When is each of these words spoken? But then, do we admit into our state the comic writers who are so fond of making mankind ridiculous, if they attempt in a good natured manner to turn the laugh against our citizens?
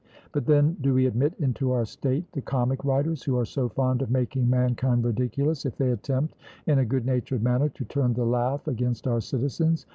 But 0.31 0.47
then, 0.47 0.77
do 0.81 0.95
we 0.95 1.05
admit 1.05 1.35
into 1.37 1.71
our 1.73 1.85
state 1.85 2.31
the 2.31 2.41
comic 2.41 2.83
writers 2.83 3.21
who 3.21 3.37
are 3.37 3.45
so 3.45 3.69
fond 3.69 4.01
of 4.01 4.09
making 4.09 4.49
mankind 4.49 5.03
ridiculous, 5.03 5.63
if 5.63 5.75
they 5.77 5.91
attempt 5.91 6.33
in 6.65 6.79
a 6.79 6.85
good 6.85 7.05
natured 7.05 7.43
manner 7.43 7.69
to 7.69 7.85
turn 7.85 8.15
the 8.15 8.25
laugh 8.25 8.67
against 8.67 9.05
our 9.05 9.21
citizens? 9.21 9.85